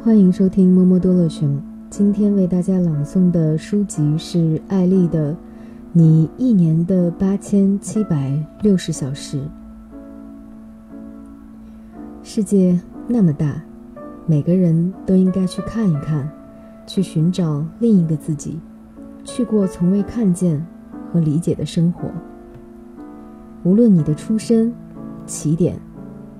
[0.00, 1.56] 欢迎收听《摸摸多乐熊》。
[1.90, 5.32] 今天为大家朗诵的书籍是艾丽的
[5.92, 8.32] 《你一年的八千七百
[8.62, 9.38] 六十小时》。
[12.22, 13.60] 世界那么大，
[14.24, 16.30] 每个人都应该去看一看，
[16.86, 18.60] 去寻找另一个自己，
[19.24, 20.64] 去过从未看见
[21.12, 22.08] 和理解的生活。
[23.64, 24.72] 无论你的出身、
[25.26, 25.76] 起点、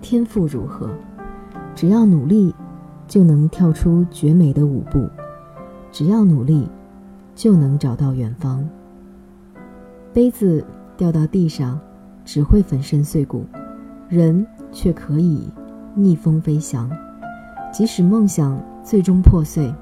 [0.00, 0.88] 天赋如何，
[1.74, 2.54] 只要努力，
[3.08, 5.08] 就能跳出绝美的舞步；
[5.90, 6.68] 只要努力，
[7.34, 8.64] 就能找到远方。
[10.12, 10.64] 杯子
[10.96, 11.80] 掉到地上，
[12.24, 13.44] 只会粉身碎骨；
[14.08, 15.48] 人却可以
[15.94, 16.90] 逆风飞翔。
[17.72, 19.72] 即使梦想最终破碎，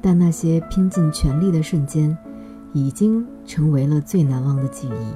[0.00, 2.16] 但那些拼尽全力的瞬间，
[2.72, 5.12] 已经成为了最难忘的记忆。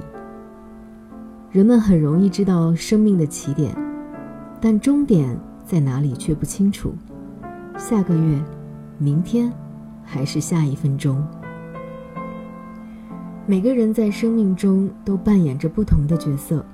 [1.51, 3.75] 人们很容易知道生命的起点，
[4.59, 6.93] 但终点在哪里却不清楚。
[7.77, 8.41] 下个月、
[8.97, 9.51] 明天，
[10.03, 11.21] 还是下一分钟？
[13.45, 16.65] 每个人在生命中都扮演着不同的角色，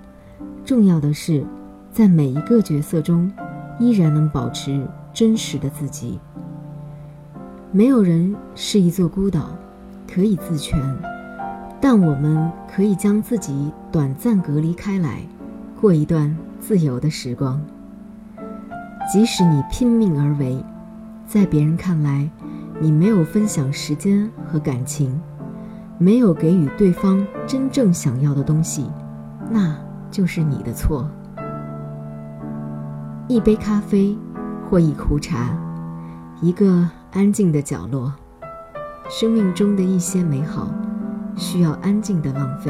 [0.64, 1.44] 重要的是，
[1.92, 3.30] 在每一个角色中，
[3.80, 6.20] 依然能保持真实的自己。
[7.72, 9.50] 没有人是一座孤岛，
[10.08, 10.80] 可以自全。
[11.82, 15.20] 但我们可以将自己短暂隔离开来，
[15.80, 17.60] 过一段自由的时光。
[19.12, 20.64] 即使你拼命而为，
[21.32, 22.30] 在别人看来，
[22.82, 25.18] 你没有分享时间和感情，
[25.98, 28.92] 没有给予对方真正想要的东西，
[29.50, 29.74] 那
[30.10, 31.10] 就是你的错。
[33.30, 34.18] 一杯咖啡，
[34.70, 35.58] 或一壶茶，
[36.42, 38.14] 一个安静的角落，
[39.10, 40.70] 生命中的一些美好。
[41.38, 42.70] 需要安静的浪费。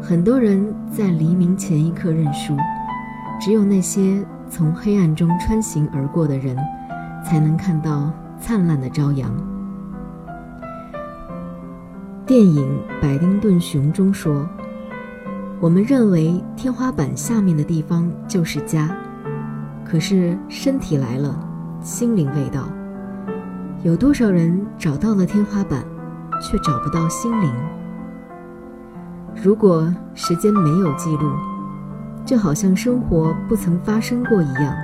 [0.00, 2.56] 很多人在黎明前一刻认输，
[3.38, 6.56] 只有那些从黑暗中穿行而过的人，
[7.24, 9.30] 才能看到灿烂的朝阳。
[12.26, 14.46] 电影《百丁顿熊》中说
[15.60, 18.94] ：“我们认为天花板下面的地方就是家，
[19.84, 21.38] 可是身体来了，
[21.80, 22.68] 心灵未到。
[23.82, 25.84] 有多少人找到了天花板？”
[26.42, 27.52] 却找不到心灵。
[29.44, 31.30] 如果时间没有记录，
[32.24, 34.74] 就好像生活不曾发生过一样；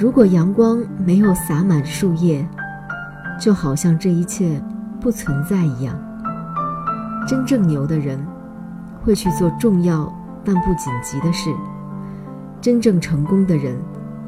[0.00, 2.46] 如果阳光没有洒满树叶，
[3.40, 4.62] 就好像这一切
[5.00, 6.00] 不存在一样。
[7.26, 8.24] 真正牛的人，
[9.02, 10.10] 会去做重要
[10.44, 11.50] 但不紧急的事；
[12.60, 13.76] 真正成功的人，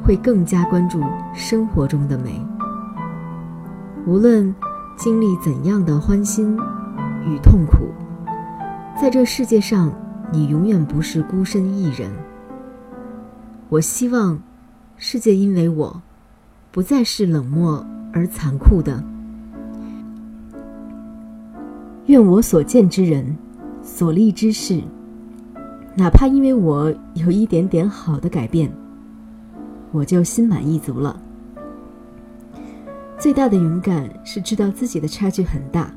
[0.05, 1.01] 会更加关注
[1.33, 2.45] 生活中的美。
[4.07, 4.55] 无论。
[4.97, 6.55] 经历怎样的欢欣
[7.25, 7.89] 与痛苦，
[9.01, 9.91] 在这世界上，
[10.31, 12.11] 你永远不是孤身一人。
[13.71, 14.39] 我希望，
[15.03, 16.03] 世界因为我，
[16.71, 19.03] 不再是冷漠而残酷的。
[22.05, 23.35] 愿我所见之人，
[23.83, 24.83] 所立之事，
[25.97, 28.71] 哪怕因为我有一点点好的改变，
[29.91, 31.19] 我就心满意足了。
[33.19, 35.91] 最大的勇敢是知道自己的差距很大，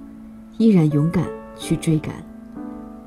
[0.57, 1.25] 依然勇敢
[1.57, 2.15] 去追赶。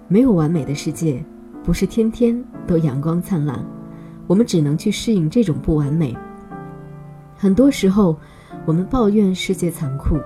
[0.09, 1.25] 没有完美的世界，
[1.65, 3.65] 不是天天都阳光灿烂，
[4.27, 6.17] 我们只能去适应这种不完美。
[7.37, 8.19] 很多时候，
[8.65, 10.19] 我们抱怨世界残酷，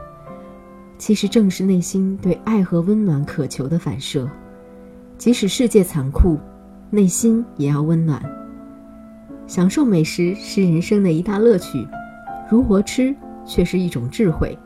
[0.96, 4.28] 其实正是内心对爱和温暖渴求的反射。
[5.18, 6.38] 即使世界残酷，
[6.88, 8.22] 内心也要温暖。
[9.46, 11.86] 享受美食是人生的一大乐趣，
[12.50, 13.14] 如何吃？
[13.44, 14.56] 却是一种智慧。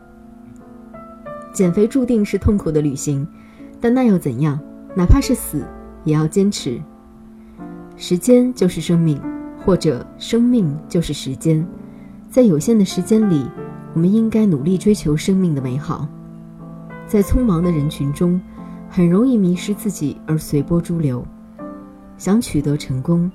[1.53, 3.27] 减肥注定是痛苦的旅行，
[3.81, 4.59] 但那又怎样？
[4.95, 5.65] 哪怕是死，
[6.05, 6.78] 也要坚持。
[7.97, 9.21] 时间就是生命，
[9.65, 11.66] 或者生命就是时间。
[12.28, 13.49] 在有限的时间里，
[13.94, 16.09] 我们应该努力追求生命的美好。
[17.06, 18.41] 在匆忙的人群中，
[18.88, 21.25] 很容易迷失自己而随波逐流。
[22.16, 23.31] 想取得成功，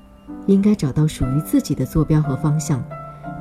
[0.48, 2.84] 应该找到属于自己的坐标和方向，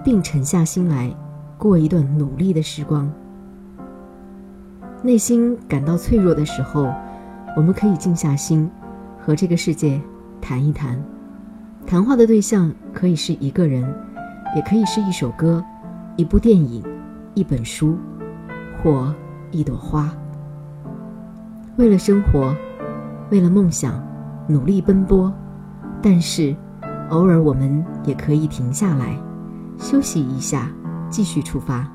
[0.04, 1.14] 并沉下心来。
[1.56, 3.10] 过一段努力的时光。
[5.02, 6.88] 内心感到脆弱的时候，
[7.56, 8.70] 我们可以静下心，
[9.20, 10.00] 和这个世界
[10.40, 11.02] 谈一谈。
[11.88, 13.82] 谈话的对象可以是一个人，
[14.54, 15.64] 也可以是一首歌、
[16.16, 16.84] 一部电影、
[17.32, 17.96] 一本书，
[18.76, 19.10] 或
[19.50, 20.12] 一朵花。
[21.78, 22.54] 为了生活，
[23.30, 24.06] 为了梦想，
[24.46, 25.32] 努力奔波。
[26.02, 26.54] 但是，
[27.08, 29.18] 偶尔我们也可以停下来，
[29.78, 30.70] 休息一下。
[31.08, 31.90] 继续出发，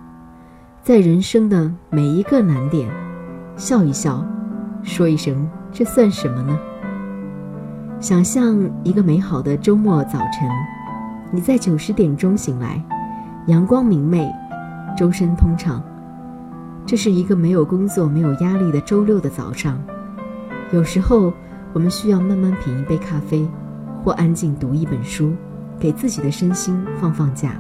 [0.81, 2.90] 在人生的每一个难点，
[3.56, 4.25] 笑一笑，
[4.81, 6.57] 说一声“这算什么呢？”
[8.03, 10.50] 想象一个美好的周末早晨，
[11.31, 12.83] 你在九十点钟醒来，
[13.47, 14.29] 阳光明媚，
[14.97, 15.81] 周身通畅。
[16.85, 19.81] 这是一个没有工作、没有压力的周六的早上。
[20.73, 21.31] 有时候，
[21.71, 23.47] 我们需要慢慢品一杯咖啡，
[24.03, 25.31] 或安静读一本书，
[25.79, 27.51] 给自己的身心放放假。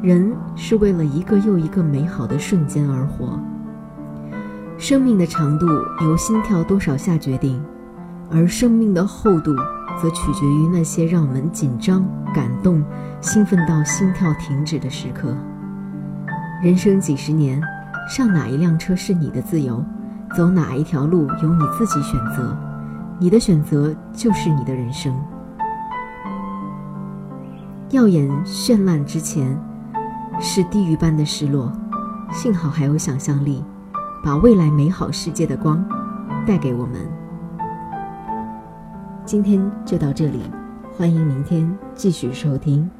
[0.00, 3.38] 人是为了一个又一个美好的瞬间而活。
[4.78, 5.66] 生命的长度
[6.00, 7.62] 由心跳多少下决定，
[8.30, 9.54] 而生命的厚度
[10.00, 12.04] 则取决于那些让我们紧张、
[12.34, 12.84] 感动、
[13.20, 15.34] 兴奋到心跳停止的时刻。
[16.62, 17.62] 人生几十年。
[18.06, 19.82] 上哪一辆车是你的自由，
[20.36, 22.54] 走哪一条路由你自己选择，
[23.18, 25.10] 你的选择就是你的人生。
[27.88, 29.58] 耀眼绚烂之前，
[30.38, 31.72] 是地狱般的失落。
[32.30, 33.64] 幸好还有想象力，
[34.22, 35.82] 把未来美好世界的光
[36.46, 37.00] 带给我们。
[39.26, 40.38] 今天就到这里，
[40.98, 42.90] 欢迎明天继续收听。